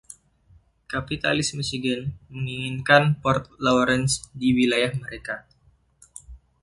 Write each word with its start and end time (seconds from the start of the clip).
Kapitalis 0.91 1.53
Michigan 1.57 2.01
menginginkan 2.35 3.03
Port 3.23 3.43
Lawrence 3.65 4.15
di 4.41 4.47
wilayah 4.57 4.91
“mereka”. 5.03 5.35